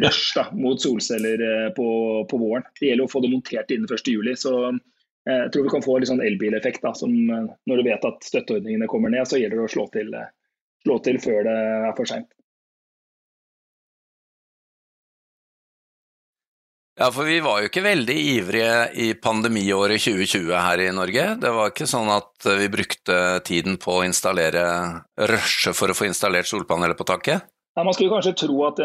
rush 0.04 0.37
da, 0.37 0.46
mot 0.54 0.80
solceller 0.80 1.73
på, 1.76 1.88
på, 2.30 2.42
våren. 2.42 2.68
Det 2.78 2.92
gjelder 2.92 3.08
å 3.08 3.12
få 3.12 3.25
det 3.25 3.32
montert 3.32 3.73
innen 3.75 3.88
1.7. 3.88 4.84
Eh, 5.28 5.42
jeg 5.44 5.52
tror 5.52 5.66
vi 5.66 5.72
kan 5.74 5.84
få 5.84 5.98
litt 6.00 6.10
sånn 6.10 6.24
elbileffekt. 6.24 6.84
som 6.96 7.12
eh, 7.12 7.48
Når 7.68 7.80
du 7.80 7.88
vet 7.88 8.04
at 8.08 8.28
støtteordningene 8.28 8.88
kommer 8.90 9.12
ned, 9.12 9.28
så 9.28 9.40
gjelder 9.40 9.60
det 9.60 9.68
å 9.68 9.72
slå 9.72 9.86
til, 9.92 10.12
eh, 10.16 10.30
slå 10.86 11.00
til 11.04 11.20
før 11.20 11.42
det 11.48 11.56
er 11.56 11.96
for 11.96 12.08
seint. 12.08 12.30
Ja, 17.00 17.06
for 17.16 17.24
vi 17.24 17.38
var 17.40 17.62
jo 17.62 17.70
ikke 17.70 17.80
veldig 17.80 18.14
ivrige 18.34 18.72
i 19.00 19.12
pandemiåret 19.16 20.02
2020 20.04 20.50
her 20.52 20.82
i 20.84 20.90
Norge. 20.92 21.22
Det 21.40 21.52
var 21.56 21.70
ikke 21.70 21.88
sånn 21.88 22.10
at 22.12 22.44
vi 22.60 22.66
brukte 22.68 23.16
tiden 23.46 23.78
på 23.80 23.94
å 24.00 24.04
installere 24.04 24.66
rushe 25.30 25.72
for 25.72 25.88
å 25.88 25.96
få 25.96 26.10
installert 26.10 26.50
solpaneler 26.50 26.98
på 26.98 27.08
taket? 27.08 27.48
Ja, 27.72 27.86
man 27.86 27.96
skulle 27.96 28.12
kanskje 28.12 28.36
tro 28.44 28.66
at 28.68 28.84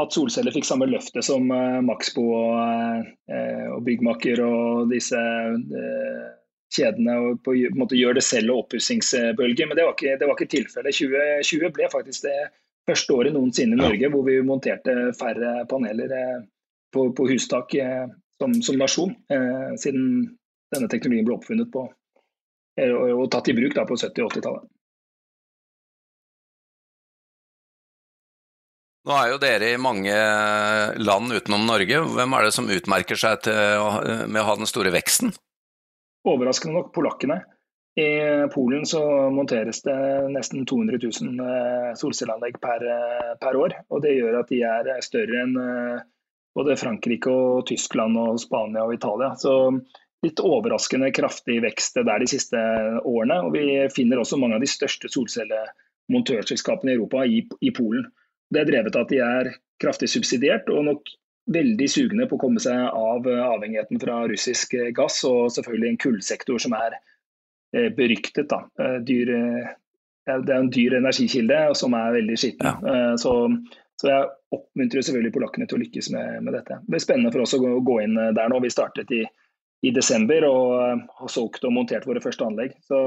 at 0.00 0.16
solceller 0.16 0.50
fikk 0.50 0.64
samme 0.64 0.88
løftet 0.88 1.22
som 1.22 1.44
Maxbo 1.84 2.24
og, 2.34 3.08
og 3.80 3.86
Byggmaker 3.86 4.42
og 4.44 4.92
disse 4.92 5.18
uh, 5.18 6.28
kjedene 6.70 7.16
og 7.18 7.40
på 7.44 7.56
en 7.56 7.78
måte 7.80 7.98
gjør 7.98 8.18
det 8.18 8.24
selv 8.26 8.54
og 8.54 8.66
oppussingsbølge. 8.66 9.66
Men 9.66 9.78
det 9.78 9.86
var 9.86 9.96
ikke, 9.96 10.16
det 10.20 10.28
var 10.28 10.36
ikke 10.36 10.54
tilfellet. 10.54 10.96
2020 11.00 11.72
ble 11.76 11.90
faktisk 11.92 12.28
det 12.28 12.38
første 12.88 13.16
året 13.16 13.34
noensinne 13.34 13.78
i 13.78 13.80
Norge 13.80 14.10
hvor 14.12 14.26
vi 14.26 14.38
monterte 14.46 14.96
færre 15.18 15.64
paneler 15.70 16.12
på, 16.94 17.10
på 17.16 17.26
hustak 17.30 17.74
som, 18.40 18.54
som, 18.64 18.78
nasjon, 18.80 19.12
siden 19.78 20.06
denne 20.74 20.88
teknologien 20.90 21.26
ble 21.28 21.36
oppfunnet 21.36 21.70
på, 21.74 21.84
og, 21.84 23.10
og 23.12 23.26
tatt 23.30 23.50
i 23.52 23.54
bruk 23.58 23.76
da, 23.76 23.84
på 23.86 23.98
70- 24.00 24.24
og 24.24 24.32
80-tallet. 24.32 24.70
Nå 29.08 29.16
er 29.16 29.30
jo 29.32 29.38
dere 29.40 29.70
i 29.72 29.80
mange 29.80 30.16
land 31.00 31.32
utenom 31.32 31.62
Norge. 31.68 32.02
Hvem 32.16 32.34
er 32.36 32.44
det 32.44 32.52
som 32.52 32.68
utmerker 32.68 33.16
seg 33.16 33.48
å, 33.48 33.88
med 34.28 34.42
å 34.42 34.48
ha 34.50 34.58
den 34.60 34.68
store 34.68 34.92
veksten? 34.92 35.32
Overraskende 36.28 36.76
nok 36.76 36.92
polakkene. 36.92 37.40
I 38.00 38.48
Polen 38.54 38.86
så 38.86 39.00
monteres 39.34 39.82
det 39.82 39.96
nesten 40.30 40.66
200 40.66 41.00
000 41.02 41.40
eh, 41.42 41.88
solcelleanlegg 41.98 42.60
per, 42.62 42.84
eh, 42.86 43.32
per, 43.40 43.56
år. 43.56 43.74
og 43.90 44.04
Det 44.04 44.14
gjør 44.14 44.38
at 44.40 44.52
de 44.52 44.60
er 44.62 44.90
større 45.02 45.40
enn 45.42 45.56
eh, 45.58 46.04
både 46.54 46.78
Frankrike, 46.78 47.32
og 47.32 47.66
Tyskland, 47.66 48.16
og 48.18 48.38
Spania 48.42 48.86
og 48.86 48.94
Italia. 48.94 49.32
Så 49.38 49.74
litt 50.24 50.42
overraskende 50.44 51.10
kraftig 51.16 51.58
vekst 51.64 51.98
der 51.98 52.22
de 52.22 52.30
siste 52.30 52.60
årene. 53.02 53.40
og 53.46 53.56
Vi 53.56 53.66
finner 53.94 54.22
også 54.22 54.38
mange 54.38 54.60
av 54.60 54.64
de 54.64 54.70
største 54.70 55.10
solcellemontørselskapene 55.10 56.94
i 56.94 56.98
Europa 56.98 57.26
i, 57.26 57.42
i 57.42 57.74
Polen. 57.74 58.06
Det 58.50 58.62
er 58.62 58.68
drevet 58.68 58.96
av 58.96 59.06
at 59.06 59.12
de 59.12 59.20
er 59.24 59.50
kraftig 59.80 60.10
subsidiert 60.12 60.68
og 60.72 60.86
nok 60.88 61.12
veldig 61.50 61.86
sugne 61.90 62.26
på 62.30 62.36
å 62.36 62.42
komme 62.42 62.62
seg 62.62 62.76
av 62.76 63.26
avhengigheten 63.26 64.00
fra 64.02 64.22
russisk 64.30 64.74
gass, 64.94 65.22
og 65.26 65.50
selvfølgelig 65.54 65.90
en 65.90 66.00
kullsektor 66.04 66.62
som 66.62 66.74
er 66.78 66.98
eh, 67.74 67.88
beryktet. 67.96 68.52
Eh, 68.52 68.98
dyr, 69.06 69.32
det 70.30 70.54
er 70.54 70.58
en 70.58 70.72
dyr 70.74 70.98
energikilde 71.00 71.62
som 71.78 71.96
er 71.98 72.18
veldig 72.20 72.38
skitten. 72.38 72.84
Ja. 72.86 73.16
Så, 73.18 73.34
så, 73.98 74.10
jeg 74.10 74.28
oppmuntrer 74.54 75.02
selvfølgelig 75.02 75.34
polakkene 75.34 75.66
til 75.70 75.78
å 75.78 75.82
lykkes 75.84 76.10
med, 76.14 76.42
med, 76.44 76.54
dette. 76.58 76.78
Det 76.84 76.94
blir 76.94 77.02
spennende 77.02 77.32
for 77.34 77.46
oss 77.46 77.56
å 77.56 77.62
gå 77.62 78.00
inn 78.04 78.18
der 78.18 78.52
nå. 78.52 78.60
Vi 78.62 78.70
startet 78.74 79.10
i 79.16 79.24
i 79.80 79.92
desember 79.96 80.44
og 80.48 80.74
eh, 80.76 81.04
har 81.20 81.32
solgt 81.32 81.64
og 81.64 81.74
montert 81.76 82.06
våre 82.08 82.22
første 82.24 82.46
anlegg. 82.46 82.74
Så 82.88 83.00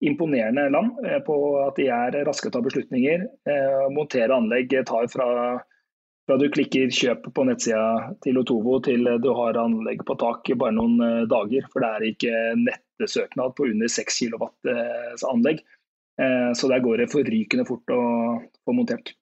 imponerende 0.00 0.68
land 0.70 1.06
eh, 1.06 1.18
på 1.18 1.36
at 1.66 1.76
de 1.76 1.88
er 1.92 2.16
raske 2.26 2.48
til 2.48 2.52
å 2.52 2.56
ta 2.56 2.62
beslutninger. 2.64 3.26
Eh, 3.48 3.82
montere 3.92 4.36
anlegg 4.36 4.72
tar 4.88 5.08
fra, 5.12 5.28
fra 6.26 6.38
du 6.40 6.46
klikker 6.52 6.92
kjøp 6.94 7.28
på 7.36 7.44
nettsida 7.48 8.14
til 8.24 8.40
Otovo 8.40 8.78
til 8.84 9.04
du 9.20 9.30
har 9.36 9.60
anlegg 9.60 10.04
på 10.08 10.16
tak 10.20 10.48
bare 10.56 10.76
noen 10.76 11.28
dager. 11.30 11.68
For 11.72 11.84
det 11.84 11.90
er 11.92 12.08
ikke 12.10 12.40
nettesøknad 12.64 13.56
på 13.56 13.68
under 13.68 13.92
6 13.92 14.20
kW 14.24 14.48
anlegg. 15.30 15.64
Så 16.20 16.68
der 16.68 16.82
går 16.84 17.00
det 17.00 17.12
forrykende 17.12 17.64
fort 17.64 17.92
å 17.94 18.00
få 18.66 18.74
montert. 18.76 19.14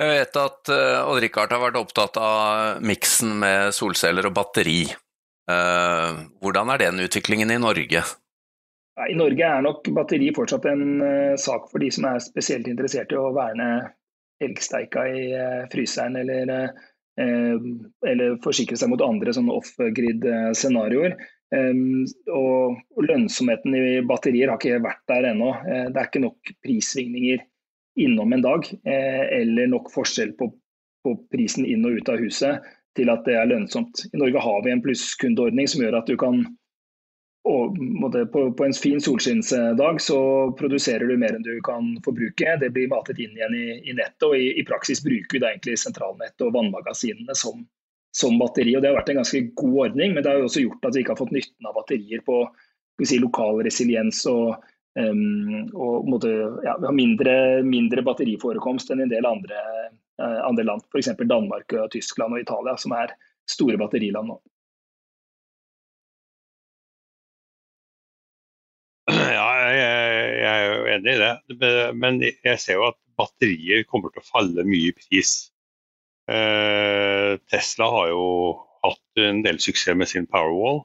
Jeg 0.00 0.16
vet 0.16 0.36
at 0.40 0.72
Odd-Rikard 0.72 1.52
har 1.52 1.62
vært 1.64 1.78
opptatt 1.80 2.18
av 2.20 2.84
miksen 2.84 3.32
med 3.40 3.72
solceller 3.76 4.28
og 4.28 4.36
batteri. 4.36 4.82
Uh, 5.50 6.26
hvordan 6.42 6.70
er 6.72 6.82
den 6.84 7.02
utviklingen 7.04 7.50
i 7.50 7.58
Norge? 7.60 8.02
I 9.00 9.16
Norge 9.16 9.46
er 9.46 9.64
nok 9.64 9.88
batteri 9.96 10.28
fortsatt 10.36 10.68
en 10.70 10.84
uh, 11.02 11.34
sak 11.40 11.66
for 11.72 11.82
de 11.82 11.90
som 11.94 12.06
er 12.10 12.22
spesielt 12.22 12.68
interessert 12.70 13.12
i 13.14 13.18
å 13.18 13.32
verne 13.36 13.70
elgsteika 14.40 15.02
i 15.04 15.24
fryseren 15.68 16.14
eller, 16.16 16.70
eller 17.20 18.38
forsikre 18.40 18.78
seg 18.80 18.88
mot 18.88 19.02
andre 19.04 19.34
off-grid-scenarioer. 19.52 21.12
Og, 22.32 22.78
lønnsomheten 23.04 23.76
i 23.76 23.82
batterier 24.08 24.48
har 24.48 24.56
ikke 24.56 24.80
vært 24.86 25.02
der 25.12 25.28
ennå. 25.34 25.50
det 25.92 25.92
er 25.92 26.08
ikke 26.08 26.24
nok 26.24 26.54
prissvingninger 26.64 27.44
innom 28.00 28.32
en 28.32 28.42
dag, 28.42 28.66
eh, 28.84 29.40
eller 29.40 29.66
nok 29.66 29.90
forskjell 29.92 30.32
på, 30.38 30.50
på, 31.04 31.16
prisen 31.32 31.66
inn 31.66 31.84
og 31.86 32.00
ut 32.00 32.12
av 32.12 32.22
huset 32.22 32.70
til 32.98 33.10
at 33.12 33.26
det 33.26 33.36
er 33.38 33.50
lønnsomt. 33.50 34.06
I 34.10 34.20
Norge 34.20 34.42
har 34.42 34.64
vi 34.64 34.72
en 34.72 34.82
plusskundeordning 34.84 35.68
som 35.70 35.84
gjør 35.84 36.00
at 36.00 36.10
du 36.10 36.16
kan 36.20 36.42
og, 37.48 37.76
på, 38.32 38.64
en 38.64 38.74
fin 38.76 39.00
solskinnsdag 39.00 40.00
så 40.04 40.18
produserer 40.58 41.08
du 41.08 41.16
mer 41.16 41.32
enn 41.32 41.44
du 41.46 41.54
kan 41.64 41.94
forbruke. 42.04 42.56
Det 42.60 42.68
blir 42.74 42.90
matet 42.92 43.18
inn 43.22 43.32
igjen 43.32 43.56
i, 43.56 43.94
nettet, 43.96 44.26
og 44.28 44.36
i, 44.36 44.64
praksis 44.68 45.00
bruker 45.04 45.38
vi 45.38 45.40
da 45.40 45.54
egentlig 45.54 45.78
sentralnettet 45.80 46.44
og 46.44 46.52
vannmagasinene 46.58 47.36
som, 47.38 47.62
som, 48.12 48.36
batteri. 48.40 48.74
og 48.76 48.84
Det 48.84 48.90
har 48.90 48.98
vært 48.98 49.14
en 49.14 49.22
ganske 49.22 49.40
god 49.56 49.78
ordning, 49.86 50.12
men 50.12 50.20
det 50.20 50.34
har 50.34 50.42
jo 50.42 50.50
også 50.50 50.66
gjort 50.66 50.84
at 50.84 50.98
vi 50.98 51.04
ikke 51.04 51.16
har 51.16 51.22
fått 51.22 51.32
nytten 51.38 51.70
av 51.70 51.78
batterier 51.80 52.26
på 52.28 52.42
si, 53.00 53.22
lokal 53.22 53.64
resiliens 53.66 54.26
og 54.30 54.60
Um, 54.98 55.68
og 55.70 56.08
måtte, 56.10 56.32
ja, 56.64 56.72
vi 56.74 56.88
har 56.88 56.94
mindre, 56.96 57.34
mindre, 57.62 58.02
batteriforekomst 58.02 58.88
enn 58.90 59.04
en 59.04 59.12
del 59.12 59.28
andre, 59.28 59.60
andre 60.20 60.66
land, 60.66 60.86
f.eks. 60.90 61.12
Danmark, 61.18 61.72
og 61.72 61.90
Tyskland 61.94 62.36
og 62.36 62.42
Italia, 62.42 62.76
som 62.80 62.94
er 62.96 63.14
store 63.50 63.78
batteriland 63.80 64.30
nå. 64.30 64.38
Ja, 69.10 69.46
jeg, 69.58 69.78
jeg 70.38 70.50
er 70.50 70.66
jo 70.68 70.82
enig 70.94 71.14
i 71.14 71.20
det. 71.22 71.70
Men 71.98 72.20
jeg 72.22 72.58
ser 72.62 72.78
jo 72.78 72.90
at 72.90 72.98
batterier 73.18 73.86
kommer 73.88 74.12
til 74.12 74.22
å 74.22 74.28
falle 74.28 74.66
mye 74.66 74.90
i 74.90 74.96
pris. 74.96 75.50
Uh, 76.30 77.40
Tesla 77.50 77.88
har 77.90 78.12
jo 78.12 78.26
hatt 78.84 79.22
en 79.24 79.42
del 79.44 79.58
suksess 79.62 79.98
med 79.98 80.10
sin 80.10 80.28
Powerwall. 80.30 80.84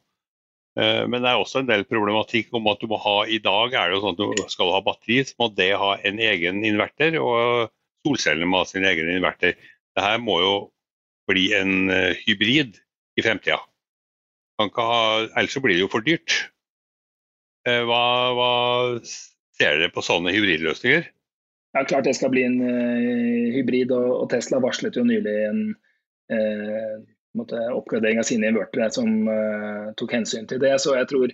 Eh, 0.76 1.06
men 1.08 1.24
det 1.24 1.32
er 1.32 1.40
også 1.40 1.62
en 1.62 1.70
del 1.70 1.86
problematikk 1.88 2.50
om 2.58 2.66
at 2.68 2.82
du 2.82 2.90
må 2.92 3.00
ha 3.00 3.22
i 3.32 3.40
dag 3.40 3.72
er 3.72 3.88
det 3.88 3.96
jo 3.96 4.02
sånn 4.04 4.18
at 4.18 4.40
du 4.42 4.50
skal 4.52 4.74
ha 4.76 4.82
batteri, 4.84 5.22
så 5.24 5.38
må 5.40 5.48
det 5.56 5.70
ha 5.80 5.94
en 6.04 6.20
egen 6.20 6.66
inverter, 6.68 7.16
og 7.22 7.72
solcellene 8.06 8.48
må 8.50 8.62
ha 8.62 8.70
sin 8.70 8.86
egen 8.88 9.12
inverter. 9.12 9.58
Dette 9.98 10.18
må 10.22 10.40
jo 10.44 10.56
bli 11.30 11.50
en 11.58 11.90
eh, 11.90 12.18
hybrid 12.26 12.78
i 13.18 13.26
fremtida. 13.26 13.60
Ellers 14.62 15.58
blir 15.60 15.76
det 15.76 15.82
jo 15.82 15.92
for 15.92 16.06
dyrt. 16.06 16.38
Eh, 17.66 17.82
hva, 17.88 18.04
hva 18.38 18.52
ser 19.58 19.82
dere 19.82 19.92
på 19.94 20.04
sånne 20.06 20.34
hybridløsninger? 20.36 21.10
Ja, 21.76 21.84
Klart 21.84 22.08
det 22.08 22.16
skal 22.16 22.32
bli 22.32 22.46
en 22.48 22.62
uh, 22.64 23.48
hybrid, 23.52 23.92
og, 23.92 24.12
og, 24.22 24.30
Tesla 24.32 24.62
varslet 24.64 24.96
jo 24.96 25.04
nylig 25.04 25.34
en 25.50 25.58
uh, 26.32 26.94
måtte, 27.36 27.60
oppgradering 27.76 28.22
av 28.22 28.28
sine 28.30 28.48
invertere 28.48 28.88
som 28.96 29.28
uh, 29.28 29.92
tok 30.00 30.14
hensyn 30.16 30.48
til 30.48 30.62
det. 30.64 30.72
Så 30.80 30.96
jeg 30.96 31.10
tror 31.12 31.34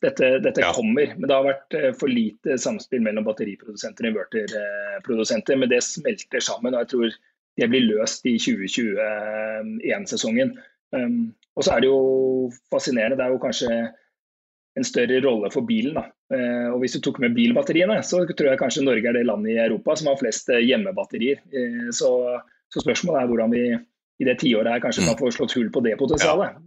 dette, 0.00 0.38
dette 0.44 0.60
ja. 0.60 0.72
kommer. 0.74 1.14
Men 1.16 1.28
det 1.28 1.34
har 1.34 1.44
vært 1.46 1.74
uh, 1.74 1.94
for 1.98 2.08
lite 2.12 2.58
samspill 2.60 3.02
mellom 3.04 3.24
batteriprodusenter 3.28 4.04
og 4.06 4.10
inverterprodusenter. 4.12 5.56
Men 5.60 5.68
det 5.72 5.82
smelter 5.86 6.40
sammen, 6.44 6.74
og 6.74 6.80
jeg 6.84 6.90
tror 6.94 7.08
det 7.58 7.70
blir 7.72 7.88
løst 7.88 8.22
i 8.30 8.34
2021-sesongen. 8.38 10.48
Um, 10.94 11.22
og 11.58 11.62
så 11.66 11.70
er 11.74 11.78
det 11.82 11.88
jo 11.90 12.00
fascinerende. 12.72 13.18
Det 13.18 13.26
er 13.26 13.32
jo 13.34 13.42
kanskje 13.42 13.70
en 14.78 14.86
større 14.86 15.18
rolle 15.24 15.48
for 15.50 15.62
bilen. 15.66 15.94
Da. 15.98 16.04
Og 16.70 16.78
Hvis 16.78 16.94
du 16.94 17.00
tok 17.02 17.18
med 17.24 17.34
bilbatteriene, 17.34 17.96
så 18.06 18.16
tror 18.30 18.50
jeg 18.52 18.60
kanskje 18.60 18.86
Norge 18.86 19.06
er 19.10 19.14
det 19.16 19.26
landet 19.26 19.56
i 19.56 19.62
Europa 19.64 19.90
som 19.98 20.08
har 20.12 20.20
flest 20.20 20.46
hjemmebatterier. 20.54 21.38
Så, 21.90 22.10
så 22.70 22.78
spørsmålet 22.84 23.20
er 23.24 23.30
hvordan 23.32 23.50
vi 23.56 23.62
i 23.74 24.24
det 24.28 24.36
tiåret 24.38 24.70
her 24.70 24.84
kanskje 24.84 25.02
kan 25.02 25.16
mm. 25.16 25.18
få 25.18 25.26
slått 25.34 25.56
hull 25.58 25.70
på 25.74 25.82
det 25.82 25.98
potensialet. 25.98 26.62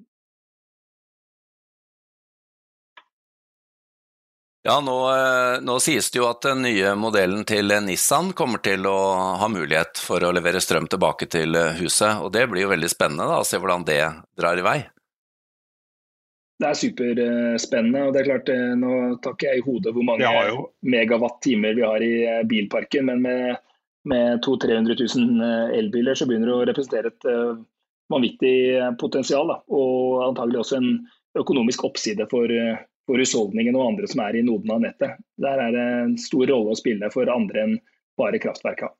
Ja. 4.61 4.81
Nå, 4.81 4.95
eh, 5.09 5.61
nå, 5.61 5.79
sies 5.79 6.11
det 6.11 6.19
jo 6.19 6.27
at 6.29 6.45
den 6.45 6.61
nye 6.65 6.93
modellen 6.99 7.45
til 7.49 7.73
Nissan 7.81 8.31
kommer 8.37 8.61
til 8.61 8.85
å 8.85 8.97
ha 9.41 9.49
mulighet 9.49 10.01
for 10.01 10.21
å 10.21 10.33
levere 10.35 10.61
strøm 10.61 10.89
tilbake 10.91 11.27
til 11.33 11.57
eh, 11.57 11.77
huset. 11.81 12.21
og 12.21 12.29
Det 12.35 12.45
blir 12.51 12.67
jo 12.67 12.73
veldig 12.73 12.89
spennende 12.91 13.29
da, 13.29 13.39
å 13.41 13.47
se 13.47 13.57
hvordan 13.61 13.87
det 13.87 14.01
drar 14.37 14.61
i 14.61 14.65
vei. 14.65 14.77
Det 16.61 16.69
er 16.69 16.77
superspennende. 16.77 18.05
og 18.05 18.13
det 18.13 18.21
er 18.21 18.29
klart, 18.29 18.53
eh, 18.53 18.75
Nå 18.77 19.17
tar 19.23 19.33
ikke 19.33 19.49
jeg 19.49 19.63
i 19.63 19.65
hodet 19.65 19.95
hvor 19.95 20.05
mange 20.05 20.29
megawatt-timer 20.85 21.73
vi 21.77 21.87
har 21.87 22.05
i 22.05 22.13
bilparken, 22.45 23.09
men 23.09 23.27
med 23.27 23.67
med 24.09 24.39
200 24.41 24.95
000-300 24.97 25.03
000 25.13 25.75
elbiler, 25.77 26.15
så 26.17 26.25
begynner 26.25 26.49
det 26.49 26.53
å 26.55 26.63
representere 26.65 27.11
et 27.11 27.25
vanvittig 28.09 28.79
potensial. 28.97 29.51
Da. 29.51 29.59
Og 29.69 30.23
antagelig 30.25 30.63
også 30.63 30.79
en 30.79 30.87
økonomisk 31.37 31.83
oppside 31.85 32.25
for, 32.31 32.49
for 33.11 33.19
husholdningene 33.19 33.75
og 33.75 33.91
andre 33.91 34.07
som 34.07 34.23
er 34.23 34.39
i 34.39 34.45
noden 34.47 34.71
av 34.71 34.81
nettet. 34.85 35.19
Der 35.43 35.59
er 35.59 35.75
det 35.75 35.85
en 36.05 36.17
stor 36.21 36.47
rolle 36.47 36.71
å 36.71 36.79
spille 36.79 37.11
for 37.11 37.27
andre 37.31 37.65
enn 37.65 37.77
bare 38.19 38.39
kraftverka. 38.39 38.93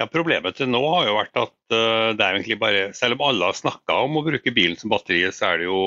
Ja, 0.00 0.06
Problemet 0.12 0.58
til 0.58 0.68
nå 0.68 0.80
har 0.92 1.06
jo 1.08 1.16
vært 1.16 1.38
at 1.40 1.54
uh, 1.72 2.12
det 2.16 2.24
er 2.24 2.36
egentlig 2.36 2.58
bare, 2.60 2.88
selv 2.96 3.16
om 3.16 3.28
alle 3.28 3.48
har 3.48 3.56
snakka 3.56 3.96
om 4.04 4.18
å 4.20 4.24
bruke 4.26 4.52
bilen 4.52 4.76
som 4.80 4.92
batteri, 4.92 5.22
så 5.32 5.52
er 5.52 5.62
det 5.62 5.68
jo 5.68 5.78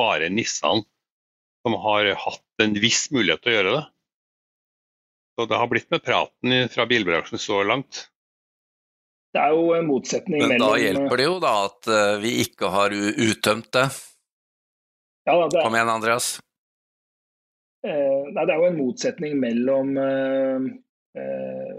bare 0.00 0.30
Nissan 0.32 0.84
som 1.64 1.76
har 1.84 2.08
hatt 2.16 2.64
en 2.64 2.76
viss 2.80 3.08
mulighet 3.12 3.44
til 3.44 3.52
å 3.52 3.56
gjøre 3.56 3.74
det. 3.76 3.84
Så 5.36 5.48
det 5.48 5.60
har 5.60 5.68
blitt 5.70 5.92
med 5.92 6.04
praten 6.04 6.72
fra 6.72 6.88
bilbransjen 6.88 7.40
så 7.40 7.60
langt. 7.68 8.06
Det 9.34 9.40
er 9.44 9.54
jo 9.54 9.72
en 9.76 9.88
motsetning 9.88 10.40
Men 10.40 10.54
mellom 10.54 10.70
Men 10.72 10.78
da 10.78 10.84
hjelper 10.84 11.20
det 11.20 11.26
jo 11.26 11.38
da 11.42 11.54
at 11.66 11.90
eh, 11.94 12.12
vi 12.22 12.34
ikke 12.44 12.70
har 12.72 12.94
uttømt 12.96 13.72
det. 13.76 13.86
Ja, 15.28 15.34
det 15.36 15.58
er... 15.58 15.64
Kom 15.64 15.76
igjen, 15.76 15.90
Andreas. 15.92 16.28
Eh, 17.86 18.22
nei, 18.32 18.44
det 18.44 18.54
er 18.54 18.58
jo 18.58 18.70
en 18.70 18.78
motsetning 18.80 19.36
mellom 19.38 19.92
eh, 20.02 20.70
eh, 21.20 21.74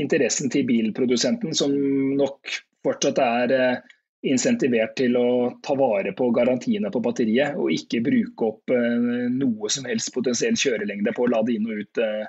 interessen 0.00 0.52
til 0.52 0.64
bilprodusenten, 0.68 1.52
som 1.56 1.74
nok 2.16 2.54
fortsatt 2.86 3.18
er 3.22 3.56
eh, 3.56 3.98
insentivert 4.22 4.94
til 4.96 5.18
å 5.18 5.28
ta 5.66 5.74
vare 5.78 6.14
på 6.16 6.30
garantiene 6.34 6.92
på 6.94 7.02
batteriet, 7.04 7.58
og 7.58 7.72
ikke 7.74 8.04
bruke 8.06 8.48
opp 8.52 8.72
eh, 8.74 9.28
noe 9.34 9.72
som 9.72 9.88
helst 9.90 10.12
potensiell 10.14 10.56
kjørelengde 10.58 11.14
på 11.16 11.26
å 11.26 11.32
lade 11.34 11.56
inn 11.56 11.66
og 11.68 11.82
ut 11.82 12.02
eh, 12.02 12.24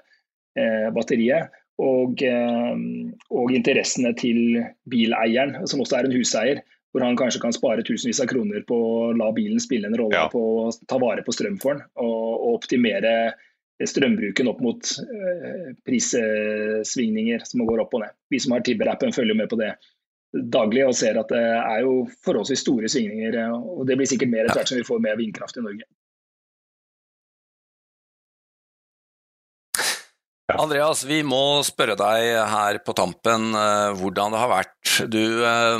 eh, 0.59 0.87
batteriet. 0.95 1.53
Og, 1.81 2.21
og, 3.33 3.51
interessene 3.55 4.11
til 4.19 4.59
bileieren, 4.89 5.55
som 5.67 5.81
også 5.81 5.97
er 5.97 6.07
en 6.07 6.13
huseier, 6.13 6.61
hvor 6.93 7.01
han 7.01 7.17
kanskje 7.17 7.41
kan 7.41 7.55
spare 7.55 7.81
tusenvis 7.85 8.21
av 8.21 8.29
kroner 8.29 8.61
på 8.69 8.77
å 8.77 9.07
la 9.17 9.31
bilen 9.33 9.61
spille 9.61 9.89
en 9.89 9.97
rolle 9.97 10.19
ja. 10.19 10.27
på 10.29 10.41
å 10.61 10.67
ta 10.85 10.99
vare 11.01 11.25
på 11.25 11.33
strøm 11.33 11.57
for 11.63 11.79
den, 11.79 11.87
og, 11.97 12.21
og 12.35 12.59
optimere 12.59 13.33
strømbruken 13.83 14.47
opp 14.51 14.61
mot 14.63 14.91
prissvingninger 15.87 17.41
som 17.49 17.65
går 17.65 17.81
opp 17.83 17.97
og 17.97 18.05
ned. 18.05 18.15
Vi 18.29 18.39
som 18.43 18.53
har 18.55 18.63
Tibber-appen 18.63 19.15
følger 19.15 19.37
med 19.37 19.49
på 19.51 19.57
det 19.59 19.73
daglig 20.33 20.85
og 20.87 20.95
ser 20.97 21.17
at 21.21 21.29
det 21.29 21.41
er 21.43 21.83
jo 21.85 22.03
forholdsvis 22.25 22.63
store 22.65 22.89
svingninger. 22.89 23.37
og 23.53 23.85
Det 23.87 23.97
blir 23.99 24.09
sikkert 24.09 24.31
mer 24.33 24.47
etter 24.47 24.61
hvert 24.61 24.71
som 24.71 24.79
vi 24.79 24.87
får 24.87 25.03
mer 25.03 25.19
vindkraft 25.19 25.59
i 25.59 25.65
Norge. 25.65 25.89
Andreas, 30.59 31.03
vi 31.07 31.21
må 31.25 31.63
spørre 31.65 31.95
deg 31.97 32.33
her 32.49 32.79
på 32.85 32.93
tampen 32.97 33.53
uh, 33.55 33.93
hvordan 33.97 34.33
det 34.33 34.41
har 34.41 34.51
vært. 34.51 34.91
Du 35.09 35.23
uh, 35.41 35.79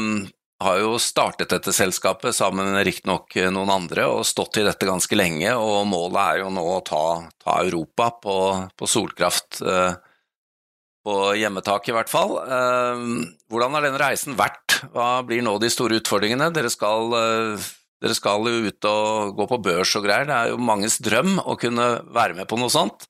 har 0.64 0.80
jo 0.82 0.96
startet 1.02 1.52
dette 1.54 1.74
selskapet 1.76 2.36
sammen 2.36 2.72
med 2.74 2.86
riktignok 2.88 3.36
noen 3.54 3.74
andre 3.74 4.08
og 4.10 4.26
stått 4.26 4.62
i 4.62 4.66
dette 4.66 4.88
ganske 4.88 5.18
lenge, 5.20 5.52
og 5.54 5.86
målet 5.90 6.20
er 6.24 6.42
jo 6.42 6.50
nå 6.56 6.64
å 6.78 6.82
ta, 6.88 7.04
ta 7.44 7.60
Europa 7.66 8.10
på, 8.24 8.38
på 8.80 8.90
solkraft. 8.90 9.62
Uh, 9.62 9.94
på 11.04 11.14
hjemmetak, 11.36 11.90
i 11.90 11.92
hvert 11.92 12.08
fall. 12.08 12.38
Hvordan 13.52 13.74
har 13.76 13.84
den 13.84 13.98
reisen 14.00 14.38
vært? 14.40 14.78
Hva 14.94 15.18
blir 15.28 15.42
nå 15.44 15.58
de 15.60 15.68
store 15.68 15.98
utfordringene? 16.00 16.48
Dere 16.56 16.72
skal, 16.72 17.12
dere 18.00 18.16
skal 18.16 18.48
jo 18.48 18.70
ut 18.70 18.88
og 18.88 19.34
gå 19.36 19.50
på 19.52 19.58
børs 19.66 19.92
og 20.00 20.06
greier. 20.08 20.30
Det 20.30 20.38
er 20.38 20.54
jo 20.54 20.62
manges 20.64 20.96
drøm 21.04 21.42
å 21.44 21.58
kunne 21.60 21.90
være 22.08 22.38
med 22.40 22.48
på 22.48 22.56
noe 22.56 22.72
sånt. 22.72 23.04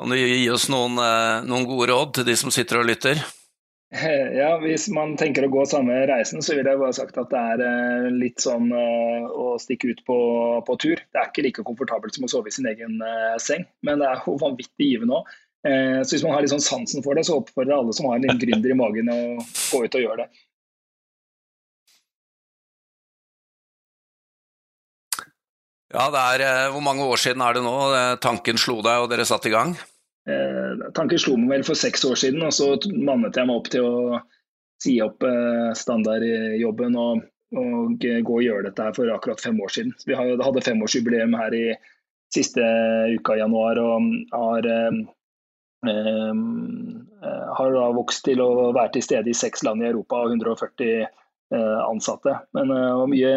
Kan 0.00 0.08
du 0.08 0.16
gi 0.16 0.46
oss 0.48 0.70
noen, 0.72 0.94
eh, 0.96 1.42
noen, 1.44 1.66
gode 1.68 1.90
råd 1.90 2.14
til 2.16 2.24
de 2.30 2.32
som 2.40 2.52
sitter 2.54 2.80
og 2.80 2.88
lytter? 2.88 3.20
Ja, 4.40 4.54
Hvis 4.62 4.86
man 4.94 5.16
tenker 5.18 5.44
å 5.44 5.50
gå 5.50 5.64
samme 5.66 5.96
reisen, 6.06 6.40
så 6.46 6.54
vil 6.54 6.68
jeg 6.70 6.78
bare 6.78 6.94
sagt 6.94 7.16
at 7.18 7.32
det 7.32 7.40
er 7.52 7.62
eh, 7.66 8.06
litt 8.14 8.40
sånn 8.40 8.70
eh, 8.70 9.26
å 9.26 9.58
stikke 9.60 9.90
ut 9.90 10.00
på, 10.06 10.18
på 10.64 10.76
tur. 10.80 11.02
Det 11.02 11.20
er 11.20 11.28
ikke 11.28 11.44
like 11.44 11.64
komfortabelt 11.66 12.16
som 12.16 12.24
å 12.24 12.30
sove 12.30 12.48
i 12.48 12.54
sin 12.54 12.70
egen 12.70 13.02
seng, 13.42 13.66
men 13.84 14.00
det 14.00 14.08
er 14.08 14.22
vanvittig 14.24 14.92
givende 14.92 15.18
òg. 15.18 15.34
Så 15.60 16.14
hvis 16.14 16.22
man 16.24 16.32
har 16.32 16.46
litt 16.46 16.54
sånn 16.54 16.64
sansen 16.64 17.04
for 17.04 17.18
det, 17.18 17.26
så 17.28 17.36
oppfordrer 17.42 17.74
jeg 17.74 17.82
alle 17.82 17.96
som 17.98 18.06
har 18.08 18.22
en 18.22 18.40
gründer 18.40 18.72
i 18.72 18.78
magen 18.78 19.10
å 19.12 19.18
gå 19.42 19.82
ut 19.84 19.98
og 19.98 20.06
gjøre 20.06 20.22
det. 20.22 20.44
Ja, 25.90 26.06
er, 26.06 26.70
Hvor 26.70 26.84
mange 26.84 27.02
år 27.02 27.18
siden 27.18 27.42
er 27.42 27.56
det 27.56 27.64
nå 27.66 27.76
tanken 28.22 28.60
slo 28.60 28.78
deg 28.84 29.02
og 29.02 29.10
dere 29.10 29.26
satte 29.26 29.50
i 29.50 29.54
gang? 29.54 29.74
Eh, 30.30 30.90
tanken 30.94 31.18
slo 31.18 31.36
meg 31.40 31.56
vel 31.56 31.66
for 31.66 31.78
seks 31.78 32.04
år 32.06 32.18
siden, 32.20 32.42
og 32.46 32.52
så 32.54 32.74
mannet 32.92 33.36
jeg 33.36 33.48
meg 33.48 33.56
opp 33.56 33.70
til 33.72 33.86
å 33.86 34.20
si 34.80 34.96
opp 35.04 35.24
eh, 35.26 35.70
standardjobben 35.76 36.98
og, 37.00 37.24
og 37.56 38.04
gå 38.04 38.36
og 38.36 38.44
gjøre 38.44 38.68
dette 38.68 38.86
her 38.86 38.96
for 38.96 39.12
akkurat 39.12 39.42
fem 39.42 39.58
år 39.60 39.72
siden. 39.74 39.94
Vi 40.06 40.18
hadde 40.18 40.66
femårsjubileum 40.66 41.36
her 41.40 41.56
i 41.56 41.64
siste 42.34 42.66
uka 43.16 43.36
i 43.36 43.42
januar 43.42 43.80
og 43.82 44.10
har, 44.32 44.66
eh, 44.66 45.00
eh, 45.90 46.34
har 47.58 47.72
da 47.74 47.88
vokst 47.96 48.24
til 48.28 48.42
å 48.44 48.70
være 48.76 48.94
til 48.96 49.06
stede 49.08 49.32
i 49.32 49.36
seks 49.36 49.64
land 49.66 49.82
i 49.82 49.90
Europa 49.90 50.22
og 50.22 50.36
140 50.36 51.02
eh, 51.02 51.80
ansatte. 51.88 52.38
Men 52.54 52.70
var 52.70 53.10
mye 53.10 53.34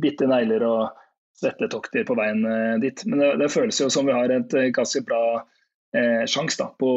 bitte 0.00 0.30
negler 0.30 0.64
og 0.64 1.06
svettetokter 1.40 2.04
på 2.06 2.16
veien 2.18 2.44
dit. 2.82 3.02
Men 3.08 3.24
det, 3.24 3.32
det 3.42 3.50
føles 3.52 3.80
jo 3.80 3.88
som 3.92 4.06
vi 4.06 4.14
har 4.14 4.32
et 4.34 4.54
ganske 4.76 5.02
bra 5.08 5.22
eh, 5.96 6.24
sjanse 6.30 6.66
på, 6.78 6.92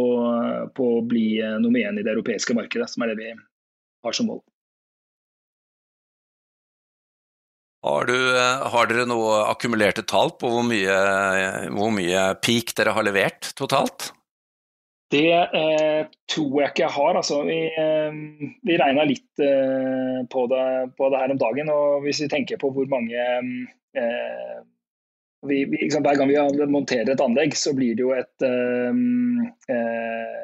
på, 0.75 0.89
å 0.97 1.03
bli 1.05 1.27
eh, 1.41 1.59
nummer 1.62 1.83
én 1.83 2.00
i 2.00 2.05
det 2.05 2.13
europeiske 2.13 2.55
markedet, 2.57 2.89
som 2.91 3.05
er 3.05 3.13
det 3.13 3.19
vi 3.21 3.31
har 3.33 4.17
som 4.17 4.29
mål. 4.29 4.41
Har, 7.83 8.07
du, 8.07 8.15
eh, 8.15 8.65
har 8.74 8.89
dere 8.89 9.07
noe 9.09 9.44
akkumulerte 9.50 10.05
tall 10.07 10.35
på 10.39 10.51
hvor 10.51 10.68
mye, 10.68 10.98
hvor 11.75 11.91
mye 11.96 12.27
peak 12.44 12.75
dere 12.77 12.96
har 12.96 13.07
levert 13.07 13.51
totalt? 13.59 14.13
Det 15.13 15.29
eh, 15.29 16.07
tror 16.31 16.55
jeg 16.57 16.72
ikke 16.72 16.85
jeg 16.87 16.96
har. 16.96 17.18
Altså, 17.20 17.44
vi 17.46 17.59
eh, 17.70 18.15
vi 18.65 18.77
regna 18.81 19.03
litt 19.05 19.44
eh, 19.46 20.24
på, 20.31 20.48
det, 20.50 20.63
på, 20.98 21.11
det, 21.13 21.20
her 21.22 21.33
om 21.35 21.41
dagen. 21.41 21.70
og 21.70 22.07
Hvis 22.07 22.24
vi 22.24 22.31
tenker 22.31 22.57
på 22.61 22.72
hvor 22.74 22.87
mange 22.89 23.13
eh, 23.13 23.51
vi, 25.48 25.66
vi, 25.66 25.77
liksom, 25.77 26.03
hver 26.03 26.16
gang 26.16 26.27
vi 26.32 26.66
monterer 26.72 27.14
et 27.14 27.22
anlegg, 27.22 27.56
så 27.58 27.74
blir 27.75 27.98
det 27.98 28.06
jo 28.06 28.14
et 28.16 28.46
um, 28.48 29.42
eh, 29.70 30.44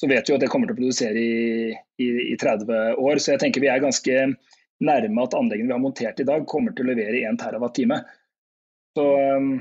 Så 0.00 0.08
vet 0.10 0.26
vi 0.26 0.32
jo 0.32 0.38
at 0.38 0.42
det 0.42 0.50
kommer 0.50 0.70
til 0.70 0.74
å 0.74 0.80
produsere 0.80 1.20
i, 1.20 1.70
i, 2.02 2.08
i, 2.32 2.36
30 2.40 2.96
år. 2.98 3.20
Så 3.22 3.34
jeg 3.34 3.42
tenker 3.42 3.62
vi 3.62 3.70
er 3.70 3.84
ganske 3.84 4.24
nærme 4.82 5.26
at 5.26 5.36
anleggene 5.38 5.70
vi 5.70 5.76
har 5.76 5.82
montert 5.82 6.20
i 6.20 6.26
dag, 6.26 6.46
kommer 6.50 6.74
til 6.74 6.88
å 6.88 6.90
levere 6.90 7.22
1 7.28 7.38
TWh. 7.38 8.00
Så 8.98 9.04
um, 9.36 9.52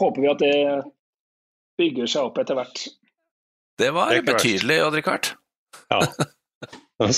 håper 0.00 0.22
vi 0.22 0.30
at 0.32 0.44
det 0.44 0.56
bygger 1.76 2.08
seg 2.08 2.30
opp 2.30 2.40
etter 2.40 2.56
hvert. 2.56 2.86
Det 3.76 3.90
var 3.92 4.14
det 4.14 4.24
betydelig, 4.24 4.78
Odd-Rikard. 4.86 5.34
Ja. 5.92 6.00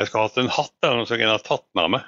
Jeg 0.00 0.08
skal 0.08 0.18
ha 0.20 0.26
hatt 0.28 0.38
en 0.40 0.52
hatt 0.52 0.76
eller 0.84 1.00
noe 1.00 1.08
som 1.08 1.20
jeg 1.20 1.28
har 1.28 1.42
tatt 1.44 1.66
med 1.76 1.90
meg. 1.92 2.04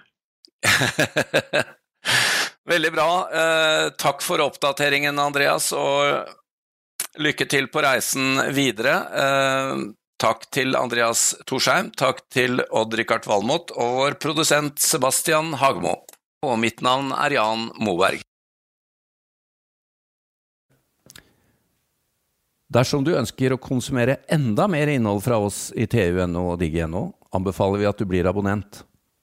Veldig 2.73 2.93
bra. 2.95 3.09
Eh, 3.33 3.89
takk 3.99 4.23
for 4.23 4.41
oppdateringen, 4.45 5.19
Andreas, 5.19 5.73
og 5.75 6.29
lykke 7.19 7.47
til 7.51 7.69
på 7.73 7.83
reisen 7.85 8.39
videre. 8.55 8.95
Eh, 9.23 9.77
takk 10.23 10.47
til 10.55 10.77
Andreas 10.79 11.33
Torsheim, 11.49 11.91
takk 11.99 12.23
til 12.31 12.63
Odd-Rikard 12.71 13.27
Valmot 13.27 13.73
og 13.75 13.97
vår 13.99 14.19
produsent 14.23 14.79
Sebastian 14.83 15.55
Hagmo. 15.59 15.97
Og 16.47 16.59
mitt 16.59 16.83
navn 16.83 17.13
er 17.15 17.39
Jan 17.39 17.71
Moberg. 17.83 18.23
Dersom 22.73 23.05
du 23.05 23.13
ønsker 23.19 23.53
å 23.53 23.61
konsumere 23.61 24.23
enda 24.33 24.65
mer 24.71 24.89
innhold 24.89 25.21
fra 25.27 25.37
oss 25.43 25.67
i 25.77 25.85
TU.no 25.91 26.47
og 26.55 26.63
Digi.no, 26.63 27.11
anbefaler 27.37 27.83
vi 27.83 27.91
at 27.91 28.01
du 28.01 28.07
blir 28.09 28.29
abonnent. 28.31 28.81